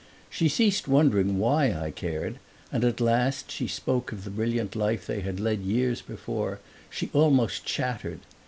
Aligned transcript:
She 0.31 0.49
ceased 0.49 0.87
wondering 0.87 1.37
why 1.37 1.73
I 1.75 1.91
cared, 1.91 2.39
and 2.71 2.83
at 2.83 2.99
last, 2.99 3.49
as 3.49 3.53
she 3.53 3.67
spoke 3.67 4.11
of 4.11 4.23
the 4.23 4.31
brilliant 4.31 4.75
life 4.75 5.05
they 5.05 5.19
had 5.21 5.39
led 5.39 5.59
years 5.61 6.01
before, 6.01 6.59
she 6.89 7.11
almost 7.13 7.65
chattered. 7.65 8.21